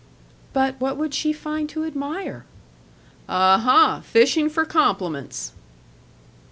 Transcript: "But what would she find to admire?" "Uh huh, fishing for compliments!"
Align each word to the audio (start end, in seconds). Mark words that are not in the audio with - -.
"But 0.51 0.81
what 0.81 0.97
would 0.97 1.13
she 1.13 1.31
find 1.31 1.69
to 1.69 1.85
admire?" 1.85 2.43
"Uh 3.29 3.59
huh, 3.59 4.01
fishing 4.01 4.49
for 4.49 4.65
compliments!" 4.65 5.51